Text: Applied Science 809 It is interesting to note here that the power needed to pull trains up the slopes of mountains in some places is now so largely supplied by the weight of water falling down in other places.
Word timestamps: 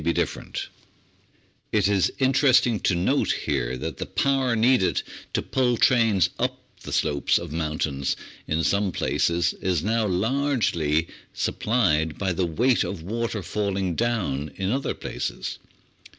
Applied 0.03 0.15
Science 0.17 0.29
809 0.29 0.71
It 1.73 1.87
is 1.87 2.11
interesting 2.17 2.79
to 2.79 2.95
note 2.95 3.31
here 3.45 3.77
that 3.77 3.97
the 3.97 4.07
power 4.07 4.55
needed 4.55 5.03
to 5.33 5.43
pull 5.43 5.77
trains 5.77 6.31
up 6.39 6.59
the 6.81 6.91
slopes 6.91 7.37
of 7.37 7.51
mountains 7.51 8.15
in 8.47 8.63
some 8.63 8.91
places 8.91 9.53
is 9.61 9.83
now 9.83 10.07
so 10.07 10.11
largely 10.11 11.07
supplied 11.35 12.17
by 12.17 12.33
the 12.33 12.47
weight 12.47 12.83
of 12.83 13.03
water 13.03 13.43
falling 13.43 13.93
down 13.93 14.49
in 14.55 14.71
other 14.71 14.95
places. 14.95 15.59